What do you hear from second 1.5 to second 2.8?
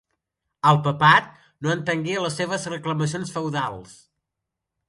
no entengué les seves